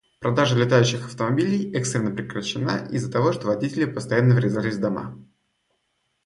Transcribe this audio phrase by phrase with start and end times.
[0.19, 5.15] Продажа летающих автомобилей экстренно прекращена из-за того, что водители постоянно врезались в дома.